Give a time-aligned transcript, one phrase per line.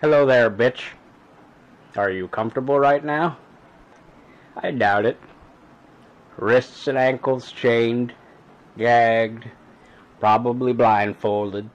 [0.00, 0.94] Hello there, bitch.
[1.96, 3.36] Are you comfortable right now?
[4.54, 5.18] I doubt it.
[6.36, 8.14] Wrists and ankles chained,
[8.76, 9.50] gagged,
[10.20, 11.68] probably blindfolded.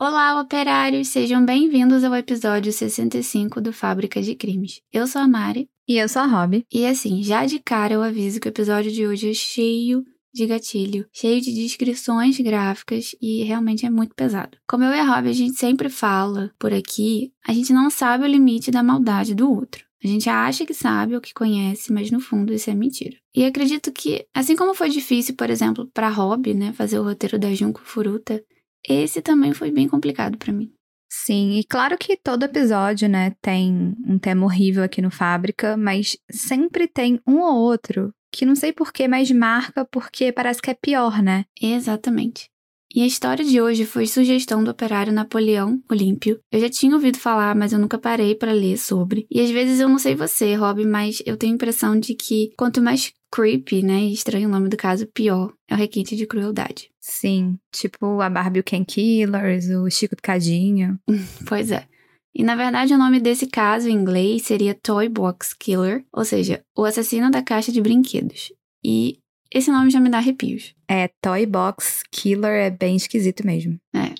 [0.00, 1.06] Olá, operários!
[1.06, 4.80] Sejam bem-vindos ao episódio 65 do Fábrica de Crimes.
[4.92, 5.68] Eu sou a Mari.
[5.86, 6.66] E eu sou a Rob.
[6.72, 10.46] E assim, já de cara eu aviso que o episódio de hoje é cheio de
[10.46, 14.58] gatilho, cheio de descrições gráficas e realmente é muito pesado.
[14.68, 18.24] Como eu e a Rob, a gente sempre fala por aqui, a gente não sabe
[18.24, 19.84] o limite da maldade do outro.
[20.02, 23.16] A gente acha que sabe ou que conhece, mas no fundo isso é mentira.
[23.34, 27.38] E acredito que, assim como foi difícil, por exemplo, para Rob, né, fazer o roteiro
[27.38, 28.42] da Junko Furuta,
[28.88, 30.72] esse também foi bem complicado para mim.
[31.12, 36.16] Sim, e claro que todo episódio, né, tem um tema horrível aqui no Fábrica, mas
[36.30, 40.74] sempre tem um ou outro que não sei porquê, mas marca porque parece que é
[40.74, 41.44] pior, né?
[41.60, 42.50] Exatamente.
[42.92, 46.40] E a história de hoje foi sugestão do operário Napoleão Olímpio.
[46.50, 49.26] Eu já tinha ouvido falar, mas eu nunca parei para ler sobre.
[49.30, 52.52] E às vezes eu não sei você, Rob, mas eu tenho a impressão de que
[52.56, 56.90] quanto mais creepy, né, estranho o nome do caso, pior é o requinte de crueldade.
[56.98, 60.98] Sim, tipo a Barbie o Ken Killers, o Chico do Cadinho.
[61.46, 61.86] pois é.
[62.34, 66.62] E na verdade o nome desse caso em inglês seria Toy Box Killer, ou seja,
[66.76, 68.52] o assassino da caixa de brinquedos.
[68.84, 69.18] E
[69.52, 70.74] esse nome já me dá arrepios.
[70.88, 73.78] É, Toy Box Killer é bem esquisito mesmo.
[73.94, 74.14] É.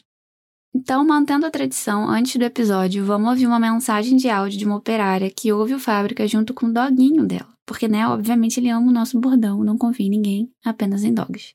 [0.74, 4.76] Então, mantendo a tradição, antes do episódio, vamos ouvir uma mensagem de áudio de uma
[4.76, 7.48] operária que ouve o Fábrica junto com o doguinho dela.
[7.66, 11.54] Porque, né, obviamente ele ama o nosso bordão, não confia em ninguém, apenas em dogs.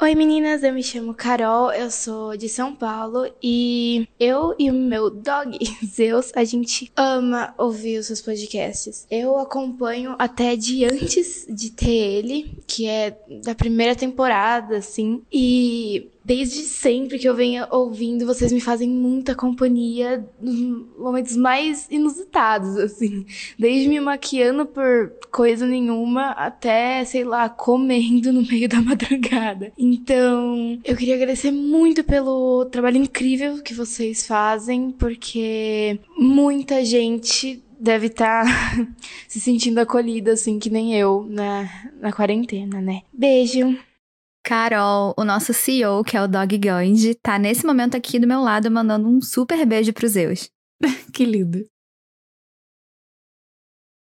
[0.00, 4.72] Oi meninas, eu me chamo Carol, eu sou de São Paulo e eu e o
[4.72, 9.08] meu dog Zeus, a gente ama ouvir os seus podcasts.
[9.10, 16.08] Eu acompanho até de antes de ter ele, que é da primeira temporada, assim, e
[16.28, 20.60] desde sempre que eu venho ouvindo, vocês me fazem muita companhia nos
[20.98, 23.24] momentos mais inusitados, assim.
[23.58, 29.72] Desde me maquiando por coisa nenhuma até, sei lá, comendo no meio da madrugada.
[29.78, 38.08] Então, eu queria agradecer muito pelo trabalho incrível que vocês fazem, porque muita gente deve
[38.08, 38.86] estar tá
[39.26, 43.00] se sentindo acolhida, assim, que nem eu, na, na quarentena, né?
[43.10, 43.87] Beijo!
[44.44, 48.40] Carol, o nosso CEO, que é o Dog Gandhi, tá nesse momento aqui do meu
[48.40, 50.50] lado mandando um super beijo pros Zeus.
[51.12, 51.64] que lindo.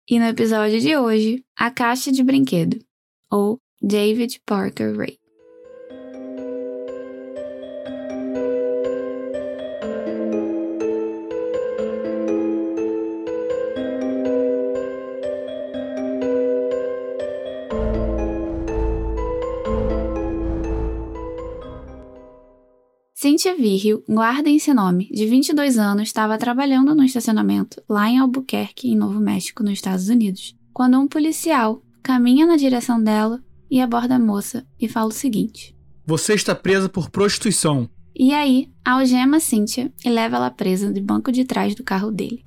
[0.08, 2.78] E no episódio de hoje, a caixa de brinquedo,
[3.30, 5.21] ou David Parker Ray.
[23.32, 28.90] Cynthia Virgil, guardem esse nome, de 22 anos, estava trabalhando no estacionamento lá em Albuquerque,
[28.90, 34.16] em Novo México, nos Estados Unidos, quando um policial caminha na direção dela e aborda
[34.16, 37.88] a moça e fala o seguinte: Você está presa por prostituição.
[38.14, 42.44] E aí, algema Cynthia e leva ela presa de banco de trás do carro dele.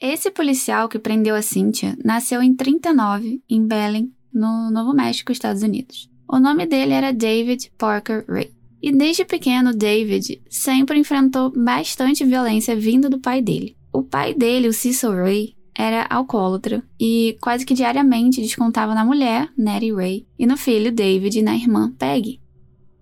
[0.00, 5.62] Esse policial que prendeu a Cynthia nasceu em 39, em Belen, no Novo México, Estados
[5.62, 6.11] Unidos.
[6.32, 8.50] O nome dele era David Parker Ray.
[8.82, 13.76] E desde pequeno, David sempre enfrentou bastante violência vinda do pai dele.
[13.92, 19.50] O pai dele, o Cecil Ray, era alcoólatra e quase que diariamente descontava na mulher,
[19.58, 22.40] Nettie Ray, e no filho, David, e na irmã, Peggy.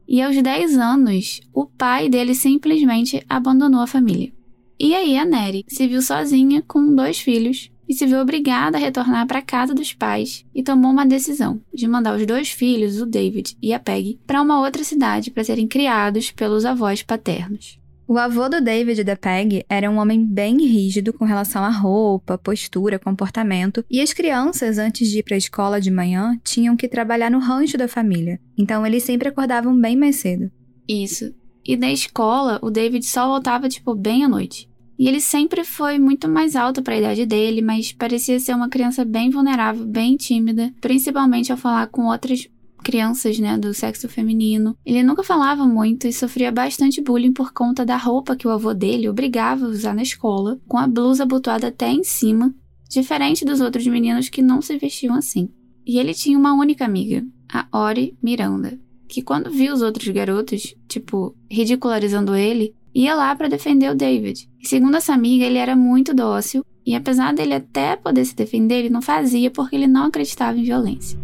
[0.08, 4.32] E aos 10 anos, o pai dele simplesmente abandonou a família.
[4.76, 8.80] E aí a Nettie se viu sozinha com dois filhos e se viu obrigada a
[8.80, 13.00] retornar para a casa dos pais e tomou uma decisão de mandar os dois filhos,
[13.00, 17.80] o David e a Peggy, para uma outra cidade para serem criados pelos avós paternos.
[18.06, 21.68] O avô do David e da Peg era um homem bem rígido com relação à
[21.68, 26.76] roupa, postura, comportamento, e as crianças, antes de ir para a escola de manhã, tinham
[26.76, 30.48] que trabalhar no rancho da família, então eles sempre acordavam bem mais cedo.
[30.88, 31.34] Isso.
[31.66, 34.69] E na escola, o David só voltava, tipo, bem à noite.
[35.00, 38.68] E ele sempre foi muito mais alto para a idade dele, mas parecia ser uma
[38.68, 42.46] criança bem vulnerável, bem tímida, principalmente ao falar com outras
[42.84, 44.76] crianças, né, do sexo feminino.
[44.84, 48.74] Ele nunca falava muito e sofria bastante bullying por conta da roupa que o avô
[48.74, 52.54] dele obrigava a usar na escola, com a blusa abotoada até em cima,
[52.86, 55.48] diferente dos outros meninos que não se vestiam assim.
[55.86, 60.74] E ele tinha uma única amiga, a Ori Miranda, que quando viu os outros garotos,
[60.86, 64.48] tipo, ridicularizando ele, ia lá para defender o David.
[64.60, 68.80] E segundo essa amiga, ele era muito dócil e apesar dele até poder se defender,
[68.80, 71.18] ele não fazia porque ele não acreditava em violência.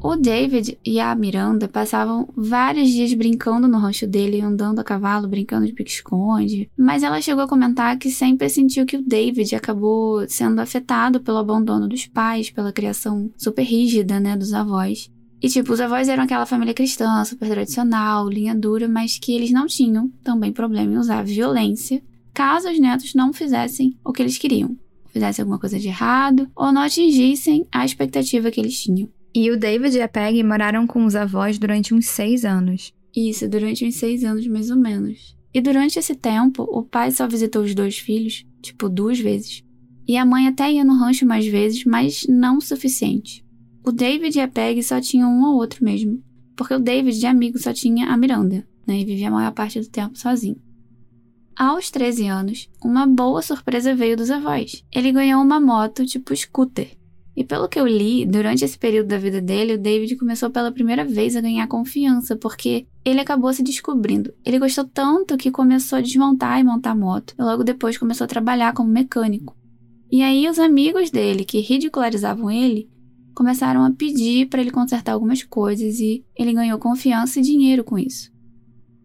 [0.00, 5.26] O David e a Miranda passavam vários dias brincando no rancho dele, andando a cavalo,
[5.26, 6.70] brincando de pique-esconde.
[6.78, 11.38] Mas ela chegou a comentar que sempre sentiu que o David acabou sendo afetado pelo
[11.38, 15.10] abandono dos pais, pela criação super rígida, né, dos avós.
[15.40, 19.52] E, tipo, os avós eram aquela família cristã, super tradicional, linha dura, mas que eles
[19.52, 22.02] não tinham também problema em usar violência
[22.38, 24.78] caso os netos não fizessem o que eles queriam,
[25.12, 29.08] fizessem alguma coisa de errado ou não atingissem a expectativa que eles tinham.
[29.34, 32.94] E o David e a Peggy moraram com os avós durante uns seis anos.
[33.14, 35.36] Isso, durante uns seis anos mais ou menos.
[35.52, 39.64] E durante esse tempo, o pai só visitou os dois filhos, tipo, duas vezes.
[40.06, 43.44] E a mãe até ia no rancho mais vezes, mas não o suficiente.
[43.88, 46.22] O David e a Peggy só tinham um ou outro mesmo,
[46.54, 49.80] porque o David de amigo só tinha a Miranda, né, e vivia a maior parte
[49.80, 50.60] do tempo sozinho.
[51.56, 54.84] Aos 13 anos, uma boa surpresa veio dos avós.
[54.92, 56.98] Ele ganhou uma moto tipo scooter,
[57.34, 60.70] e pelo que eu li, durante esse período da vida dele, o David começou pela
[60.70, 64.34] primeira vez a ganhar confiança, porque ele acabou se descobrindo.
[64.44, 68.28] Ele gostou tanto que começou a desmontar e montar moto, e logo depois começou a
[68.28, 69.56] trabalhar como mecânico.
[70.12, 72.86] E aí os amigos dele, que ridicularizavam ele,
[73.38, 77.96] começaram a pedir para ele consertar algumas coisas e ele ganhou confiança e dinheiro com
[77.96, 78.32] isso.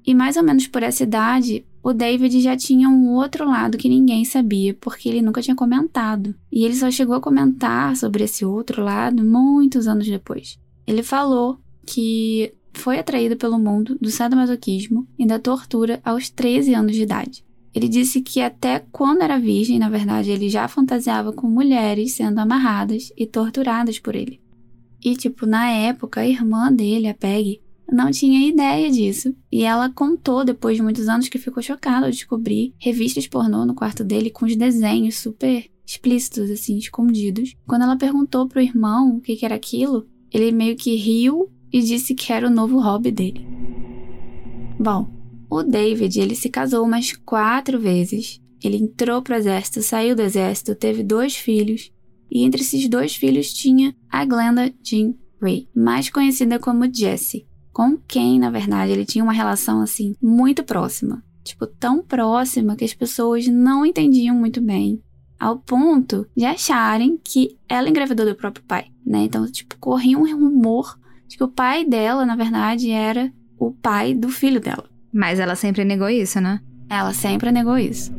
[0.03, 3.87] E mais ou menos por essa idade, o David já tinha um outro lado que
[3.87, 6.33] ninguém sabia, porque ele nunca tinha comentado.
[6.51, 10.57] E ele só chegou a comentar sobre esse outro lado muitos anos depois.
[10.87, 16.95] Ele falou que foi atraído pelo mundo do sadomasoquismo e da tortura aos 13 anos
[16.95, 17.45] de idade.
[17.73, 22.39] Ele disse que até quando era virgem, na verdade, ele já fantasiava com mulheres sendo
[22.39, 24.39] amarradas e torturadas por ele.
[25.03, 27.61] E, tipo, na época, a irmã dele, a Peggy,
[27.91, 29.35] não tinha ideia disso.
[29.51, 33.75] E ela contou, depois de muitos anos, que ficou chocada ao descobrir revistas pornô no
[33.75, 37.55] quarto dele com os desenhos super explícitos, assim, escondidos.
[37.67, 41.81] Quando ela perguntou pro irmão o que, que era aquilo, ele meio que riu e
[41.81, 43.45] disse que era o novo hobby dele.
[44.79, 45.07] Bom,
[45.59, 48.41] o David, ele se casou umas quatro vezes.
[48.63, 51.91] Ele entrou pro exército, saiu do exército, teve dois filhos.
[52.31, 57.97] E entre esses dois filhos tinha a Glenda Jean Ray, mais conhecida como Jessie com
[58.07, 61.23] quem, na verdade, ele tinha uma relação assim muito próxima.
[61.43, 65.01] Tipo, tão próxima que as pessoas não entendiam muito bem,
[65.37, 69.23] ao ponto de acharem que ela engravidou do próprio pai, né?
[69.23, 70.97] Então, tipo, corria um rumor
[71.27, 74.89] de que o pai dela, na verdade, era o pai do filho dela.
[75.13, 76.59] Mas ela sempre negou isso, né?
[76.89, 78.11] Ela sempre negou isso.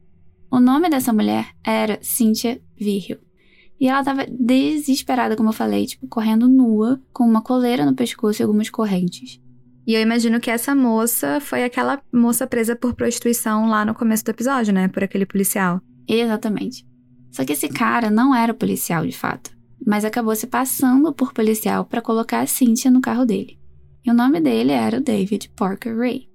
[0.54, 3.18] O nome dessa mulher era Cynthia Virgil.
[3.80, 8.40] E ela tava desesperada, como eu falei, tipo, correndo nua, com uma coleira no pescoço
[8.40, 9.42] e algumas correntes.
[9.88, 14.24] E eu imagino que essa moça foi aquela moça presa por prostituição lá no começo
[14.26, 14.88] do episódio, né?
[14.88, 15.82] Por aquele policial.
[16.08, 16.86] Exatamente.
[17.32, 19.50] Só que esse cara não era policial de fato,
[19.84, 23.58] mas acabou se passando por policial para colocar a Cynthia no carro dele.
[24.06, 26.30] E o nome dele era David Parker Ray.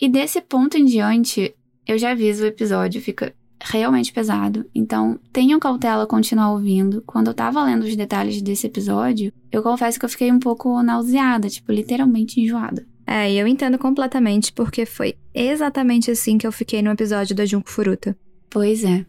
[0.00, 1.54] E desse ponto em diante,
[1.86, 4.64] eu já aviso o episódio fica realmente pesado.
[4.74, 7.02] Então, tenham cautela continuar ouvindo.
[7.06, 10.82] Quando eu tava lendo os detalhes desse episódio, eu confesso que eu fiquei um pouco
[10.82, 12.86] nauseada, tipo, literalmente enjoada.
[13.06, 17.44] É, e eu entendo completamente porque foi exatamente assim que eu fiquei no episódio da
[17.44, 18.16] Junko Furuta.
[18.48, 19.04] Pois é.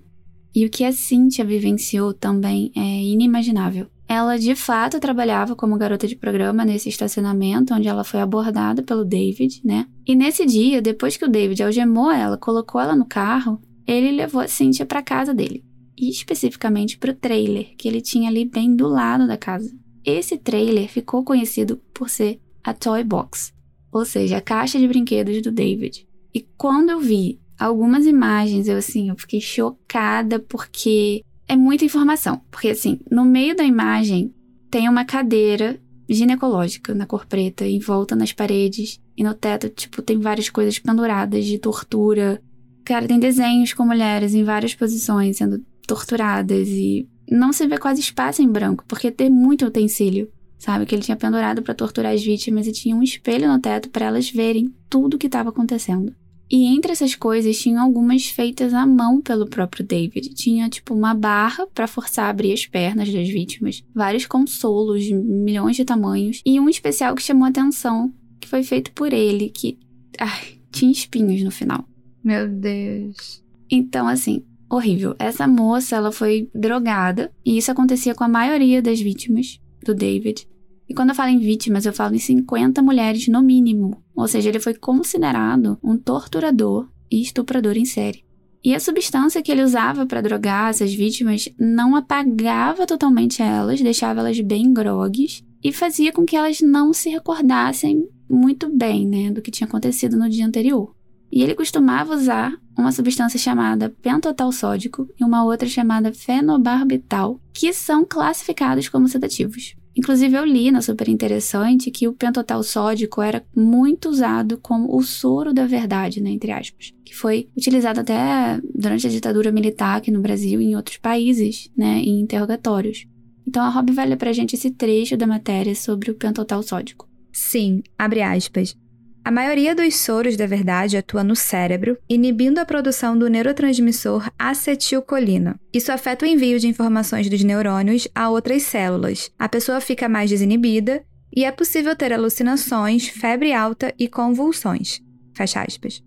[0.54, 3.88] E o que a Cynthia vivenciou também é inimaginável.
[4.14, 9.06] Ela de fato trabalhava como garota de programa nesse estacionamento onde ela foi abordada pelo
[9.06, 9.88] David, né?
[10.06, 14.42] E nesse dia, depois que o David algemou ela, colocou ela no carro, ele levou
[14.42, 15.64] a Cynthia para casa dele.
[15.98, 19.72] e especificamente para o trailer que ele tinha ali bem do lado da casa.
[20.04, 23.54] Esse trailer ficou conhecido por ser a Toy Box,
[23.94, 26.06] ou seja, a caixa de brinquedos do David.
[26.34, 32.42] E quando eu vi algumas imagens, eu assim, eu fiquei chocada porque é muita informação.
[32.50, 34.34] Porque assim, no meio da imagem
[34.70, 35.78] tem uma cadeira
[36.08, 40.80] ginecológica na cor preta, em volta nas paredes e no teto, tipo, tem várias coisas
[40.80, 42.42] penduradas de tortura.
[42.86, 48.00] Cara, tem desenhos com mulheres em várias posições sendo torturadas e não se vê quase
[48.00, 50.86] espaço em branco, porque tem muito utensílio, sabe?
[50.86, 54.06] Que ele tinha pendurado para torturar as vítimas e tinha um espelho no teto para
[54.06, 56.16] elas verem tudo o que estava acontecendo.
[56.52, 60.34] E entre essas coisas, tinham algumas feitas à mão pelo próprio David.
[60.34, 65.16] Tinha, tipo, uma barra para forçar a abrir as pernas das vítimas, vários consolos de
[65.16, 69.80] milhões de tamanhos, e um especial que chamou atenção, que foi feito por ele, que
[70.20, 71.88] ai, tinha espinhos no final.
[72.22, 73.42] Meu Deus.
[73.70, 75.16] Então, assim, horrível.
[75.18, 80.46] Essa moça, ela foi drogada, e isso acontecia com a maioria das vítimas do David.
[80.92, 84.04] E quando eu falo em vítimas, eu falo em 50 mulheres no mínimo.
[84.14, 88.26] Ou seja, ele foi considerado um torturador e estuprador em série.
[88.62, 94.20] E a substância que ele usava para drogar essas vítimas não apagava totalmente elas, deixava
[94.20, 99.42] elas bem grogues e fazia com que elas não se recordassem muito bem, né, do
[99.42, 100.94] que tinha acontecido no dia anterior.
[101.32, 107.72] E ele costumava usar uma substância chamada pentotal sódico e uma outra chamada fenobarbital, que
[107.72, 109.80] são classificados como sedativos.
[109.96, 115.02] Inclusive, eu li na Super Interessante que o pentotal sódico era muito usado como o
[115.04, 120.10] soro da verdade, né, entre aspas, que foi utilizado até durante a ditadura militar aqui
[120.10, 123.06] no Brasil e em outros países, né, em interrogatórios.
[123.46, 127.10] Então, a Rob vai ler pra gente esse trecho da matéria sobre o pentotal sódico.
[127.34, 128.76] Sim, abre aspas.
[129.24, 135.60] A maioria dos soros da verdade atua no cérebro, inibindo a produção do neurotransmissor acetilcolina.
[135.72, 139.32] Isso afeta o envio de informações dos neurônios a outras células.
[139.38, 141.04] A pessoa fica mais desinibida
[141.36, 145.02] e é possível ter alucinações, febre alta e convulsões.
[145.36, 146.04] Fecha aspas.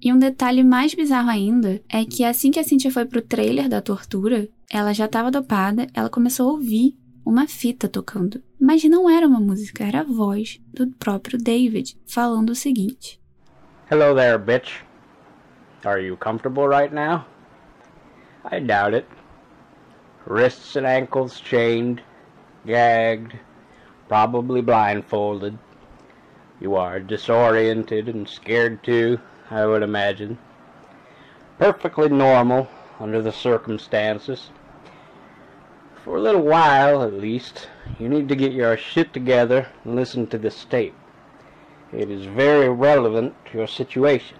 [0.00, 3.70] E um detalhe mais bizarro ainda é que assim que a Cynthia foi pro trailer
[3.70, 8.42] da tortura, ela já estava dopada, ela começou a ouvir uma fita tocando.
[8.60, 13.20] Mas não era uma música, era a voz do próprio David falando o seguinte:
[13.90, 14.82] Hello there, bitch.
[15.84, 17.26] Are you comfortable right now?
[18.44, 19.06] I doubt it.
[20.26, 22.02] Wrists and ankles chained,
[22.64, 23.38] gagged,
[24.08, 25.58] probably blindfolded.
[26.60, 29.18] You are disoriented and scared too,
[29.50, 30.38] I would imagine.
[31.58, 34.50] Perfectly normal under the circumstances.
[36.04, 40.26] For a little while, at least, you need to get your shit together and listen
[40.26, 40.94] to this tape.
[41.94, 44.36] It is very relevant to your situation.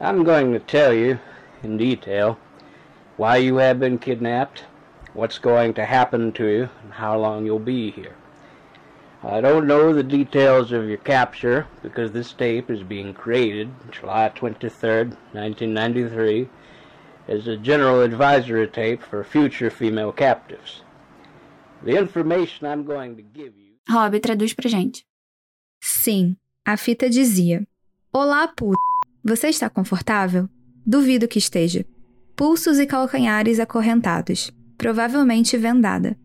[0.00, 1.18] I'm going to tell you,
[1.62, 2.38] in detail,
[3.18, 4.64] why you have been kidnapped,
[5.12, 8.16] what's going to happen to you, and how long you'll be here.
[9.22, 14.32] I don't know the details of your capture because this tape is being created July
[14.34, 16.48] 23rd, 1993
[17.28, 20.82] as a general advisory tape for future female captives.
[21.84, 23.76] The information I'm going to give you.
[23.88, 25.04] Rob, traduz pra gente.
[25.80, 27.66] Sim, a fita dizia:
[28.12, 28.78] Olá, puta.
[29.24, 30.48] Você está confortável?
[30.86, 31.84] Duvido que esteja.
[32.34, 36.16] Pulsos e calcanhares acorrentados, provavelmente vendada.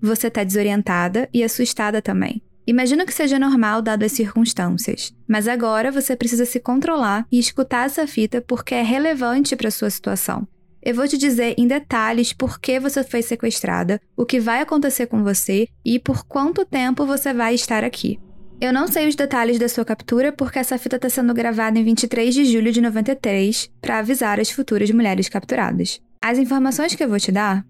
[0.00, 2.42] Você está desorientada e assustada também.
[2.66, 7.86] Imagino que seja normal dado as circunstâncias, mas agora você precisa se controlar e escutar
[7.86, 10.46] essa fita porque é relevante para sua situação.
[10.80, 15.06] Eu vou te dizer em detalhes por que você foi sequestrada, o que vai acontecer
[15.06, 18.18] com você e por quanto tempo você vai estar aqui.
[18.60, 21.84] Eu não sei os detalhes da sua captura porque essa fita está sendo gravada em
[21.84, 26.00] 23 de julho de 93 para avisar as futuras mulheres capturadas.
[26.20, 27.64] As informações que eu vou te dar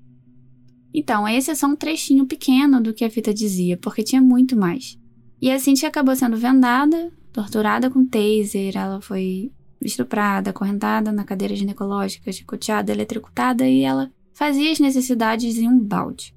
[0.94, 4.56] então, esse é só um trechinho pequeno do que a fita dizia, porque tinha muito
[4.56, 4.98] mais.
[5.40, 11.56] E a Cintia acabou sendo vendada, torturada com taser, ela foi estuprada, acorrentada na cadeira
[11.56, 16.34] ginecológica, chicoteada, eletrocutada e ela fazia as necessidades em um balde.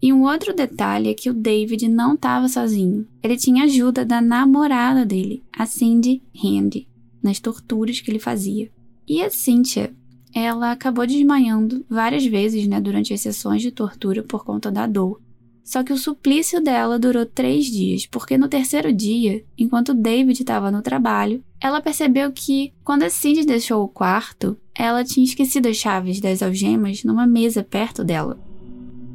[0.00, 3.06] E um outro detalhe é que o David não estava sozinho.
[3.22, 6.88] Ele tinha ajuda da namorada dele, a Cindy Handy,
[7.22, 8.70] nas torturas que ele fazia.
[9.06, 9.92] E a Cynthia
[10.34, 15.20] ela acabou desmaiando várias vezes né, durante as sessões de tortura por conta da dor.
[15.64, 20.70] Só que o suplício dela durou três dias, porque no terceiro dia, enquanto David estava
[20.70, 25.76] no trabalho, ela percebeu que, quando a Cindy deixou o quarto, ela tinha esquecido as
[25.76, 28.38] chaves das algemas numa mesa perto dela.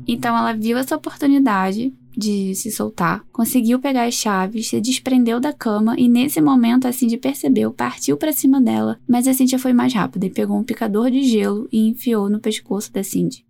[0.08, 5.54] Então ela viu essa oportunidade de se soltar, conseguiu pegar as chaves, se desprendeu da
[5.54, 9.74] cama e nesse momento a Cindy percebeu, partiu para cima dela, mas a Cynthia foi
[9.74, 13.46] mais rápida e pegou um picador de gelo e enfiou no pescoço da Cindy.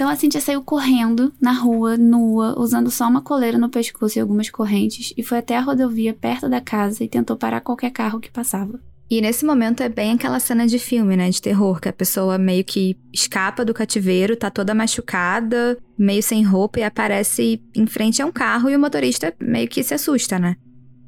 [0.00, 4.20] Então a Cintia saiu correndo na rua, nua, usando só uma coleira no pescoço e
[4.22, 8.18] algumas correntes, e foi até a rodovia perto da casa e tentou parar qualquer carro
[8.18, 8.80] que passava.
[9.10, 11.28] E nesse momento é bem aquela cena de filme, né?
[11.28, 16.42] De terror, que a pessoa meio que escapa do cativeiro, tá toda machucada, meio sem
[16.42, 20.38] roupa e aparece em frente a um carro e o motorista meio que se assusta,
[20.38, 20.56] né?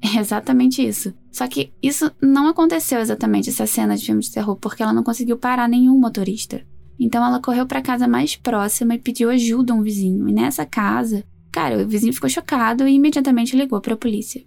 [0.05, 1.15] É exatamente isso.
[1.31, 5.03] Só que isso não aconteceu exatamente, essa cena de filme de terror, porque ela não
[5.03, 6.61] conseguiu parar nenhum motorista.
[7.05, 10.29] Então ela correu para a casa mais próxima e pediu ajuda a um vizinho.
[10.29, 14.41] E nessa casa, cara, o vizinho ficou chocado e imediatamente ligou para a polícia.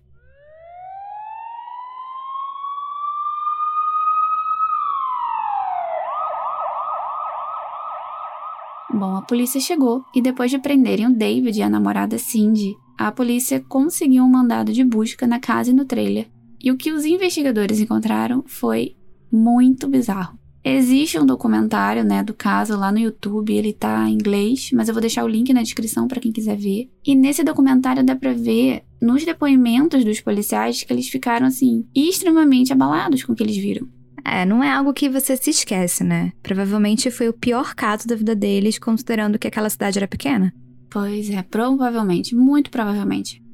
[8.89, 13.11] Bom, a polícia chegou e depois de prenderem o David e a namorada Cindy, a
[13.11, 16.31] polícia conseguiu um mandado de busca na casa e no trailer.
[16.63, 18.95] E o que os investigadores encontraram foi
[19.29, 20.44] muito bizarro.
[20.67, 24.95] Existe um documentário, né, do caso lá no YouTube, ele tá em inglês, mas eu
[24.95, 26.89] vou deixar o link na descrição para quem quiser ver.
[27.05, 32.73] E nesse documentário dá para ver nos depoimentos dos policiais que eles ficaram assim extremamente
[32.73, 33.87] abalados com o que eles viram.
[34.25, 36.31] É, não é algo que você se esquece, né?
[36.41, 40.51] Provavelmente foi o pior caso da vida deles, considerando que aquela cidade era pequena.
[40.89, 43.44] Pois é, provavelmente, muito provavelmente.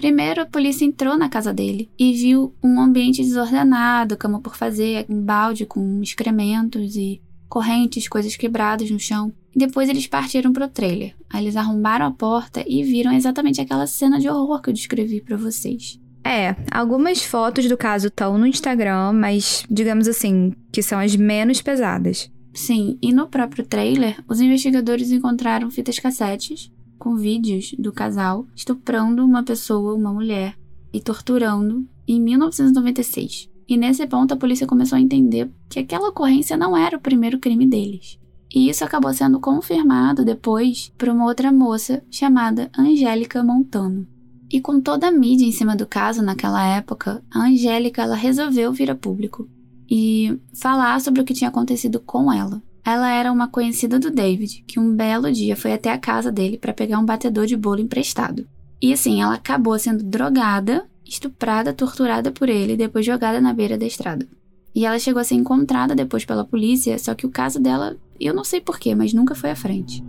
[0.00, 5.04] Primeiro, a polícia entrou na casa dele e viu um ambiente desordenado, cama por fazer,
[5.10, 9.30] um balde com excrementos e correntes, coisas quebradas no chão.
[9.54, 11.14] E depois eles partiram pro trailer.
[11.28, 15.20] Aí eles arrombaram a porta e viram exatamente aquela cena de horror que eu descrevi
[15.20, 16.00] para vocês.
[16.24, 21.60] É, algumas fotos do caso estão no Instagram, mas digamos assim, que são as menos
[21.60, 22.32] pesadas.
[22.54, 29.24] Sim, e no próprio trailer, os investigadores encontraram fitas cassetes com vídeos do casal estuprando
[29.24, 30.56] uma pessoa, uma mulher,
[30.92, 33.48] e torturando em 1996.
[33.66, 37.38] E nesse ponto a polícia começou a entender que aquela ocorrência não era o primeiro
[37.38, 38.18] crime deles.
[38.52, 44.06] E isso acabou sendo confirmado depois por uma outra moça chamada Angélica Montano.
[44.50, 48.72] E com toda a mídia em cima do caso naquela época, a Angélica ela resolveu
[48.72, 49.48] vir a público
[49.88, 52.60] e falar sobre o que tinha acontecido com ela.
[52.84, 56.58] Ela era uma conhecida do David, que um belo dia foi até a casa dele
[56.58, 58.46] para pegar um batedor de bolo emprestado.
[58.80, 63.76] E assim, ela acabou sendo drogada, estuprada, torturada por ele e depois jogada na beira
[63.76, 64.26] da estrada.
[64.74, 68.32] E ela chegou a ser encontrada depois pela polícia, só que o caso dela, eu
[68.32, 70.02] não sei porquê, mas nunca foi à frente.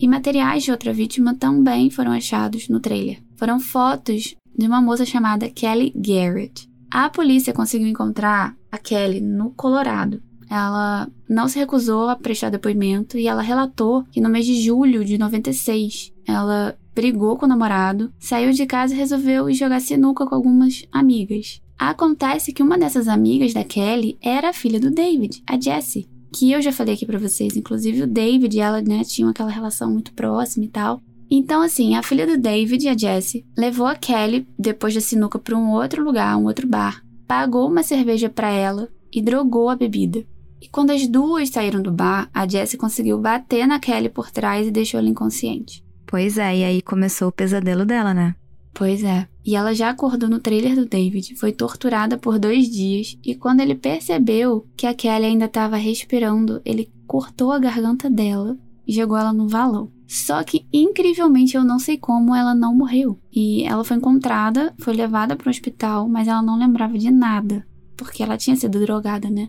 [0.00, 3.22] E materiais de outra vítima também foram achados no trailer.
[3.36, 6.68] Foram fotos de uma moça chamada Kelly Garrett.
[6.90, 13.18] A polícia conseguiu encontrar a Kelly no Colorado, ela não se recusou a prestar depoimento
[13.18, 18.12] e ela relatou que no mês de julho de 96 ela brigou com o namorado,
[18.18, 21.60] saiu de casa e resolveu jogar sinuca com algumas amigas.
[21.78, 26.50] Acontece que uma dessas amigas da Kelly era a filha do David, a Jessie, que
[26.50, 29.90] eu já falei aqui para vocês, inclusive o David e ela, né, tinham aquela relação
[29.90, 31.00] muito próxima e tal.
[31.30, 35.56] Então, assim, a filha do David, a Jessie, levou a Kelly depois da sinuca para
[35.56, 40.24] um outro lugar, um outro bar, pagou uma cerveja para ela e drogou a bebida.
[40.60, 44.66] E quando as duas saíram do bar, a Jessie conseguiu bater na Kelly por trás
[44.66, 45.84] e deixou ela inconsciente.
[46.06, 48.34] Pois é, e aí começou o pesadelo dela, né?
[48.74, 49.28] Pois é.
[49.44, 53.60] E ela já acordou no trailer do David, foi torturada por dois dias, e quando
[53.60, 59.16] ele percebeu que a Kelly ainda estava respirando, ele cortou a garganta dela e jogou
[59.16, 59.90] ela no valão.
[60.06, 63.18] Só que, incrivelmente, eu não sei como ela não morreu.
[63.30, 67.66] E ela foi encontrada, foi levada para o hospital, mas ela não lembrava de nada,
[67.96, 69.48] porque ela tinha sido drogada, né?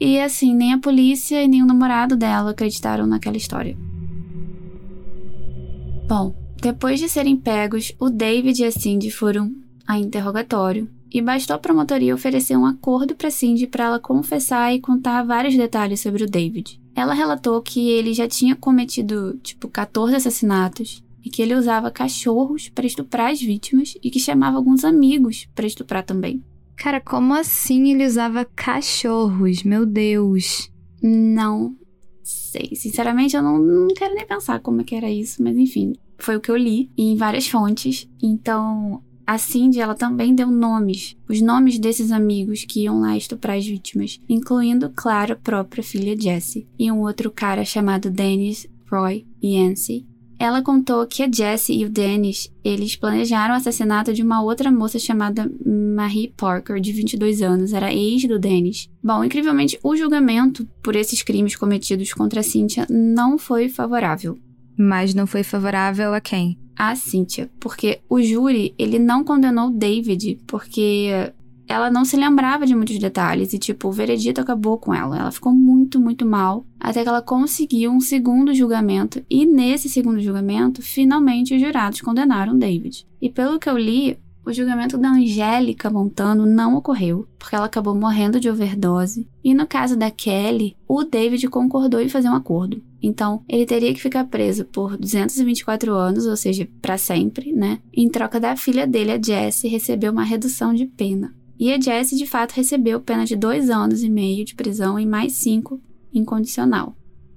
[0.00, 3.76] E assim, nem a polícia e nem o namorado dela acreditaram naquela história.
[6.06, 9.52] Bom, depois de serem pegos, o David e a Cindy foram
[9.86, 14.80] a interrogatório e bastou a promotoria oferecer um acordo para Cindy para ela confessar e
[14.80, 16.80] contar vários detalhes sobre o David.
[16.94, 22.68] Ela relatou que ele já tinha cometido, tipo, 14 assassinatos e que ele usava cachorros
[22.68, 26.42] para estuprar as vítimas e que chamava alguns amigos para estuprar também.
[26.78, 29.64] Cara, como assim ele usava cachorros?
[29.64, 30.70] Meu Deus.
[31.02, 31.76] Não
[32.22, 32.74] sei.
[32.74, 35.94] Sinceramente, eu não, não quero nem pensar como é que era isso, mas enfim.
[36.18, 38.08] Foi o que eu li em várias fontes.
[38.22, 43.58] Então, a Cindy, ela também deu nomes, os nomes desses amigos que iam lá estuprar
[43.58, 49.26] as vítimas, incluindo, claro, a própria filha Jessie e um outro cara chamado Dennis Roy
[49.42, 50.06] Yancey.
[50.38, 54.70] Ela contou que a Jessie e o Dennis, eles planejaram o assassinato de uma outra
[54.70, 58.88] moça chamada Marie Parker, de 22 anos, era ex do Dennis.
[59.02, 64.38] Bom, incrivelmente, o julgamento por esses crimes cometidos contra a Cynthia não foi favorável.
[64.76, 66.56] Mas não foi favorável a quem?
[66.76, 71.32] A Cynthia, porque o júri, ele não condenou David, porque
[71.68, 75.18] ela não se lembrava de muitos detalhes e, tipo, o veredito acabou com ela.
[75.18, 80.20] Ela ficou muito, muito mal, até que ela conseguiu um segundo julgamento, e nesse segundo
[80.20, 83.06] julgamento, finalmente os jurados condenaram David.
[83.20, 87.94] E pelo que eu li, o julgamento da Angélica Montano não ocorreu, porque ela acabou
[87.94, 89.28] morrendo de overdose.
[89.44, 92.82] E no caso da Kelly, o David concordou em fazer um acordo.
[93.02, 97.78] Então, ele teria que ficar preso por 224 anos, ou seja, para sempre, né?
[97.92, 101.34] Em troca da filha dele, a Jessie, receber uma redução de pena.
[101.58, 105.04] E a Jessie, de fato, recebeu pena de dois anos e meio de prisão e
[105.04, 105.80] mais cinco
[106.14, 106.96] incondicional.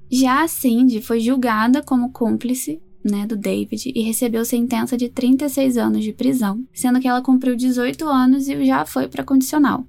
[0.09, 5.77] Já a Cindy foi julgada como cúmplice né, do David e recebeu sentença de 36
[5.77, 9.85] anos de prisão, sendo que ela cumpriu 18 anos e já foi para condicional.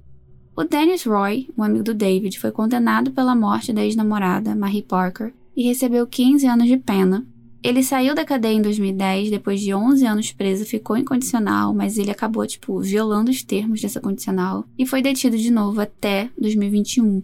[0.55, 5.33] O Dennis Roy, um amigo do David, foi condenado pela morte da ex-namorada, Marie Parker,
[5.55, 7.25] e recebeu 15 anos de pena.
[7.63, 12.11] Ele saiu da cadeia em 2010, depois de 11 anos preso, ficou incondicional, mas ele
[12.11, 17.23] acabou, tipo, violando os termos dessa condicional e foi detido de novo até 2021.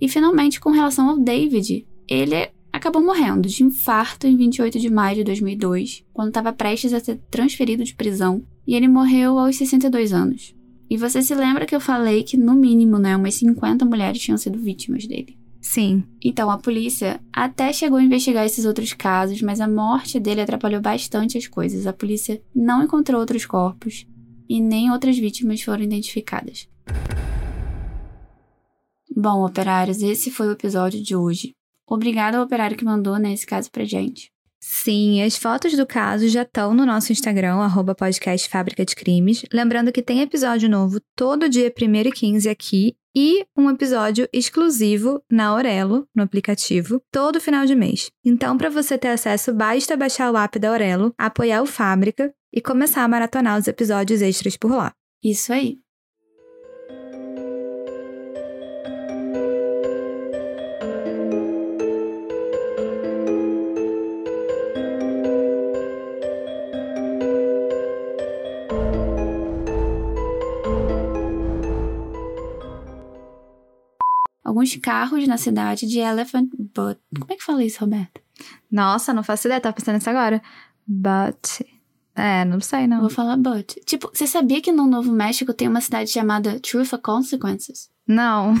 [0.00, 5.18] E finalmente, com relação ao David, ele acabou morrendo de infarto em 28 de maio
[5.18, 10.12] de 2002, quando estava prestes a ser transferido de prisão, e ele morreu aos 62
[10.12, 10.52] anos.
[10.88, 14.36] E você se lembra que eu falei que, no mínimo, né, umas 50 mulheres tinham
[14.36, 15.38] sido vítimas dele?
[15.60, 16.04] Sim.
[16.24, 20.80] Então, a polícia até chegou a investigar esses outros casos, mas a morte dele atrapalhou
[20.80, 21.86] bastante as coisas.
[21.86, 24.06] A polícia não encontrou outros corpos
[24.48, 26.68] e nem outras vítimas foram identificadas.
[29.14, 31.52] Bom, operários, esse foi o episódio de hoje.
[31.86, 34.32] Obrigado ao operário que mandou né, esse caso pra gente.
[34.62, 39.42] Sim, as fotos do caso já estão no nosso Instagram, arroba podcast Fábrica de Crimes.
[39.52, 45.22] Lembrando que tem episódio novo todo dia 1 e 15 aqui e um episódio exclusivo
[45.30, 48.10] na Aurelo, no aplicativo, todo final de mês.
[48.24, 52.60] Então, para você ter acesso, basta baixar o app da Aurelo, apoiar o Fábrica e
[52.60, 54.92] começar a maratonar os episódios extras por lá.
[55.24, 55.78] Isso aí.
[74.60, 77.00] Alguns carros na cidade de Elephant Butte.
[77.18, 78.20] Como é que fala isso, Roberto?
[78.70, 80.42] Nossa, não faço ideia, tava pensando nisso agora.
[80.86, 81.62] But.
[82.14, 83.00] É, não sei, não.
[83.00, 83.74] Vou falar but.
[83.86, 87.90] Tipo, você sabia que no Novo México tem uma cidade chamada Truth or Consequences?
[88.06, 88.54] Não.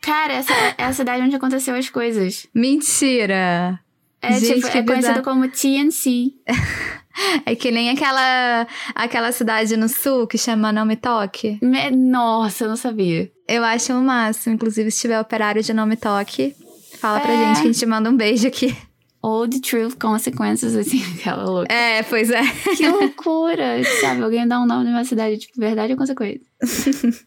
[0.00, 2.46] Cara, essa é a cidade onde aconteceu as coisas.
[2.54, 3.80] Mentira!
[4.20, 6.34] É, Gente, tipo, é conhecido como TNC.
[7.44, 11.58] É que nem aquela aquela cidade no sul que chama Não Me Toque.
[11.60, 11.90] Me...
[11.90, 13.28] Nossa, eu não sabia.
[13.48, 14.54] Eu acho o máximo.
[14.54, 16.54] Inclusive, se tiver operário de Não Me Toque,
[17.00, 17.22] fala é.
[17.22, 18.72] pra gente que a gente manda um beijo aqui.
[19.20, 21.72] The Truth Consequences, assim, aquela louca.
[21.72, 22.42] É, pois é.
[22.76, 24.22] Que loucura, sabe?
[24.22, 26.46] Alguém dá um nome de uma cidade, tipo, verdade ou consequência?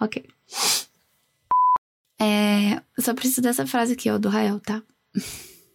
[0.00, 0.24] ok.
[2.20, 4.82] É, eu só preciso dessa frase aqui, ó, do Rael, tá?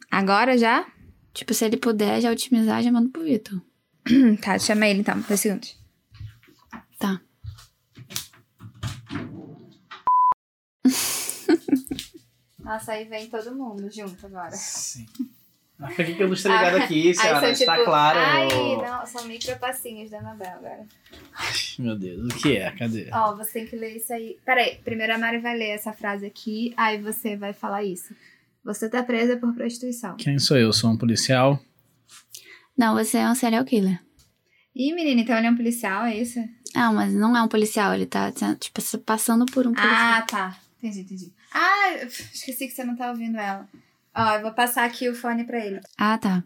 [0.10, 0.88] Agora já?
[1.34, 3.62] Tipo, se ele puder já otimizar, já manda pro Vitor.
[4.42, 5.78] tá, chama ele então, dois segundos.
[6.98, 7.22] Tá.
[12.60, 14.52] Nossa, aí vem todo mundo junto agora.
[14.52, 15.06] Sim.
[15.80, 17.52] Por que, que a luz tá ligada aqui, senhora?
[17.52, 18.20] Está tipo, claro.
[18.20, 20.86] Ai, não, são micropassinhos da Anabel agora.
[21.34, 22.70] Ai, meu Deus, o que é?
[22.72, 23.10] Cadê?
[23.14, 24.38] Ó, você tem que ler isso aí.
[24.44, 28.14] Peraí, primeiro a Mari vai ler essa frase aqui, aí você vai falar isso.
[28.64, 30.16] Você tá presa por prostituição.
[30.18, 30.72] Quem sou eu?
[30.74, 31.60] Sou um policial?
[32.78, 34.00] Não, você é um serial killer.
[34.76, 36.40] Ih, menina, então ele é um policial, é isso?
[36.76, 39.98] Ah, mas não é um policial, ele tá, tipo, passando por um policial.
[39.98, 40.58] Ah, tá.
[40.78, 41.34] Entendi, entendi.
[41.54, 41.94] Ah,
[42.34, 43.68] esqueci que você não tá ouvindo ela.
[44.16, 45.82] Ó, eu vou passar aqui o fone pra ele.
[45.98, 46.44] Ah, tá.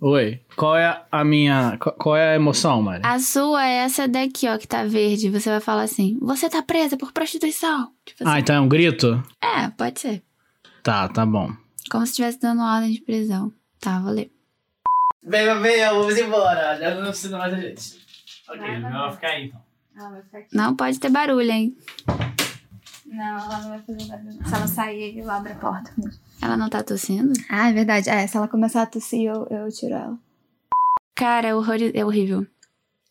[0.00, 1.78] Oi, qual é a minha.
[1.78, 3.02] Qual é a emoção, Mari?
[3.04, 5.30] A sua é essa daqui, ó, que tá verde.
[5.30, 7.92] Você vai falar assim: Você tá presa por prostituição.
[8.04, 8.32] Tipo assim.
[8.36, 9.22] Ah, então é um grito?
[9.40, 10.22] É, pode ser.
[10.82, 11.48] Tá, tá bom.
[11.90, 13.52] Como se estivesse dando ordem de prisão.
[13.80, 14.32] Tá, vou ler.
[15.22, 16.76] Venha, venha, vamos embora.
[16.78, 18.02] Já não precisa mais da gente.
[18.48, 19.62] Ok, vai, vai ficar aí então.
[19.96, 20.56] Ela vai ficar aqui.
[20.56, 21.76] Não pode ter barulho, hein?
[23.06, 24.48] Não, ela não vai fazer barulho.
[24.48, 25.94] Se ela sair, eu abro a porta.
[26.40, 27.32] Ela não tá tossindo?
[27.48, 28.10] Ah, é verdade.
[28.10, 30.18] É, se ela começar a tossir, eu, eu tiro ela.
[31.14, 31.76] Cara, é, horror...
[31.94, 32.44] é horrível.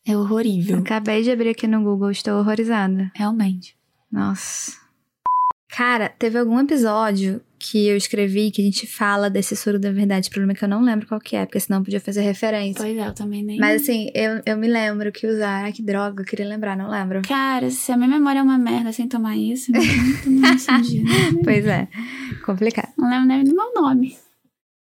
[0.05, 0.79] É horrível.
[0.79, 3.11] Acabei de abrir aqui no Google, estou horrorizada.
[3.15, 3.77] Realmente.
[4.11, 4.80] Nossa.
[5.71, 10.27] Cara, teve algum episódio que eu escrevi que a gente fala desse soro da verdade.
[10.27, 12.83] O problema é que eu não lembro qual que é, porque senão podia fazer referência.
[12.83, 13.57] Pois é, eu também nem.
[13.57, 15.63] Mas assim, eu, eu me lembro que usar.
[15.63, 17.21] Ai, que droga, eu queria lembrar, não lembro.
[17.21, 20.71] Cara, se a minha memória é uma merda sem tomar isso, eu não tomar isso
[20.71, 21.03] um dia.
[21.03, 21.09] né?
[21.43, 21.87] Pois é,
[22.45, 22.89] complicado.
[22.97, 24.17] Não lembro nem do meu nome.